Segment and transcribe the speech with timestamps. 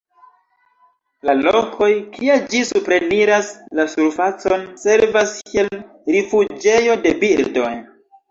[1.29, 5.69] La lokoj, kie ĝi supreniras la surfacon, servas kiel
[6.17, 7.71] rifuĝejo de birdoj.